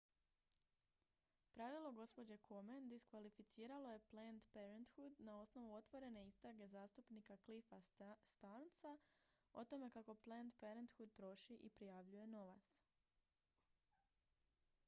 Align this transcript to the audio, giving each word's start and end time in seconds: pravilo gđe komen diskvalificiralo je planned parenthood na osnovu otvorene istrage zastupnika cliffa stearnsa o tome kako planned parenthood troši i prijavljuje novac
pravilo 1.55 1.89
gđe 2.15 2.37
komen 2.47 2.87
diskvalificiralo 2.87 3.91
je 3.91 3.99
planned 4.13 4.47
parenthood 4.53 5.19
na 5.19 5.35
osnovu 5.41 5.73
otvorene 5.75 6.25
istrage 6.27 6.67
zastupnika 6.67 7.37
cliffa 7.45 7.81
stearnsa 8.23 8.97
o 9.53 9.65
tome 9.65 9.89
kako 9.99 10.15
planned 10.15 10.53
parenthood 10.59 11.13
troši 11.21 11.53
i 11.55 11.69
prijavljuje 11.69 12.27
novac 12.27 12.81